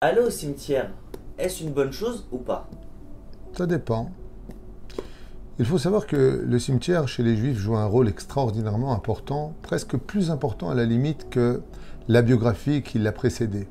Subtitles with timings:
[0.00, 0.92] Aller au cimetière,
[1.40, 2.68] est-ce une bonne chose ou pas?
[3.56, 4.12] Ça dépend.
[5.58, 9.96] Il faut savoir que le cimetière chez les juifs joue un rôle extraordinairement important, presque
[9.96, 11.62] plus important à la limite que
[12.06, 13.66] la biographie qui l'a précédé.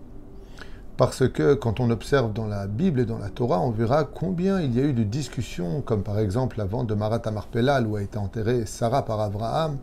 [0.97, 4.59] Parce que quand on observe dans la Bible et dans la Torah, on verra combien
[4.59, 7.95] il y a eu de discussions, comme par exemple la vente de Marat Amarpelal où
[7.95, 9.77] a été enterrée Sarah par Abraham.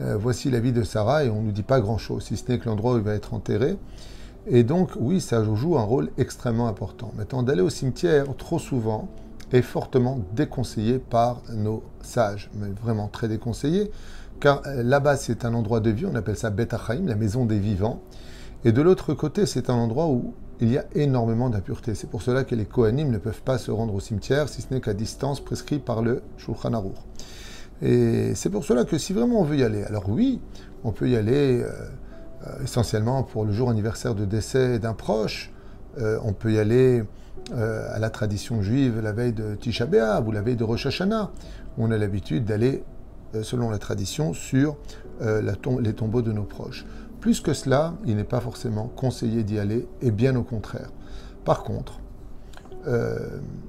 [0.00, 2.50] Euh, voici la vie de Sarah et on ne nous dit pas grand-chose, si ce
[2.50, 3.78] n'est que l'endroit où il va être enterré.
[4.50, 7.12] Et donc, oui, ça joue un rôle extrêmement important.
[7.16, 9.08] Maintenant, d'aller au cimetière, trop souvent,
[9.52, 13.90] est fortement déconseillé par nos sages, mais vraiment très déconseillé,
[14.40, 16.68] car euh, là-bas, c'est un endroit de vie, on appelle ça Bet
[17.04, 18.00] la maison des vivants.
[18.64, 21.94] Et de l'autre côté, c'est un endroit où il y a énormément d'impuretés.
[21.94, 24.72] C'est pour cela que les Kohanim ne peuvent pas se rendre au cimetière, si ce
[24.72, 26.96] n'est qu'à distance prescrite par le Shulchan Aruch.
[27.82, 30.40] Et c'est pour cela que si vraiment on veut y aller, alors oui,
[30.84, 31.62] on peut y aller.
[31.62, 31.70] Euh,
[32.62, 35.52] essentiellement pour le jour anniversaire de décès d'un proche.
[35.98, 37.04] Euh, on peut y aller
[37.52, 40.86] euh, à la tradition juive la veille de Tisha B'Av ou la veille de Rosh
[40.86, 41.30] Hashanah.
[41.78, 42.84] On a l'habitude d'aller,
[43.42, 44.76] selon la tradition, sur
[45.20, 46.86] les tombeaux de nos proches.
[47.20, 50.90] Plus que cela, il n'est pas forcément conseillé d'y aller, et bien au contraire.
[51.44, 52.00] Par contre,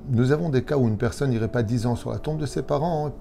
[0.09, 2.47] nous avons des cas où une personne n'irait pas dix ans sur la tombe de
[2.47, 3.13] ses parents,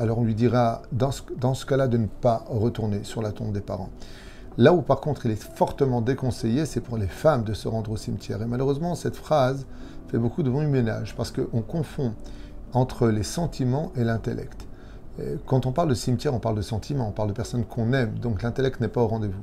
[0.00, 3.60] alors on lui dira dans ce cas-là de ne pas retourner sur la tombe des
[3.60, 3.90] parents.
[4.58, 7.90] Là où par contre il est fortement déconseillé, c'est pour les femmes de se rendre
[7.90, 8.42] au cimetière.
[8.42, 9.66] Et malheureusement, cette phrase
[10.08, 12.14] fait beaucoup de bon ménage parce qu'on confond
[12.72, 14.66] entre les sentiments et l'intellect.
[15.46, 18.18] Quand on parle de cimetière, on parle de sentiments, on parle de personnes qu'on aime,
[18.18, 19.42] donc l'intellect n'est pas au rendez-vous.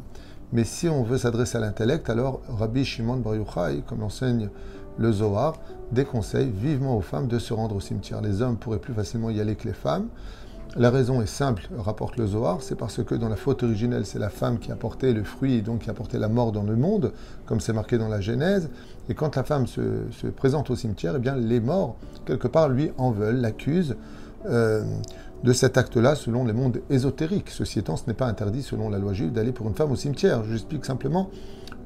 [0.52, 4.50] Mais si on veut s'adresser à l'intellect, alors Rabbi Shimon Bar Yochai, comme l'enseigne
[4.98, 5.54] le Zohar,
[5.92, 8.20] déconseille vivement aux femmes de se rendre au cimetière.
[8.22, 10.08] Les hommes pourraient plus facilement y aller que les femmes.
[10.78, 14.20] La raison est simple, rapporte le Zohar, c'est parce que dans la faute originelle, c'est
[14.20, 16.62] la femme qui a porté le fruit et donc qui a porté la mort dans
[16.62, 17.12] le monde,
[17.48, 18.70] comme c'est marqué dans la Genèse.
[19.10, 19.82] Et quand la femme se,
[20.36, 21.96] présente au cimetière, eh bien les morts,
[22.26, 23.96] quelque part, lui en veulent, l'accusent
[24.46, 24.84] euh,
[25.44, 27.50] de cet acte-là selon les mondes ésotériques.
[27.50, 29.96] Ceci étant, ce n'est pas interdit selon la loi juive d'aller pour une femme au
[29.96, 30.44] cimetière.
[30.44, 31.32] J'explique simplement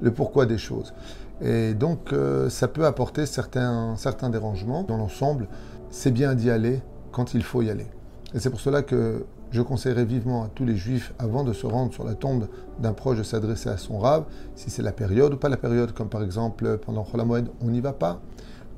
[0.01, 0.93] le pourquoi des choses.
[1.41, 4.83] Et donc, euh, ça peut apporter certains, certains dérangements.
[4.83, 5.47] Dans l'ensemble,
[5.89, 6.81] c'est bien d'y aller
[7.13, 7.87] quand il faut y aller.
[8.33, 11.67] Et c'est pour cela que je conseillerais vivement à tous les juifs, avant de se
[11.67, 12.47] rendre sur la tombe
[12.79, 15.93] d'un proche, de s'adresser à son rave, si c'est la période ou pas la période,
[15.93, 18.19] comme par exemple pendant Moed, on n'y va pas.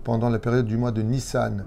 [0.04, 1.66] Pendant la période du mois de Nissan,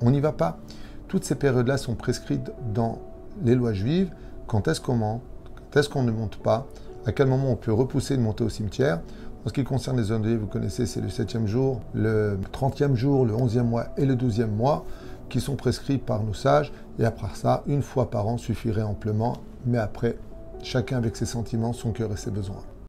[0.00, 0.58] on n'y va pas.
[1.06, 2.98] Toutes ces périodes-là sont prescrites dans
[3.44, 4.10] les lois juives.
[4.48, 5.22] Quand est-ce qu'on monte
[5.54, 6.66] Quand est-ce qu'on ne monte pas?
[7.06, 9.00] À quel moment on peut repousser de monter au cimetière?
[9.44, 13.26] En ce qui concerne les zones vous connaissez, c'est le 7e jour, le 30e jour,
[13.26, 14.86] le 11e mois et le 12e mois
[15.28, 16.72] qui sont prescrits par nos sages.
[16.98, 19.36] Et après ça, une fois par an suffirait amplement.
[19.66, 20.16] Mais après,
[20.62, 22.62] chacun avec ses sentiments, son cœur et ses besoins.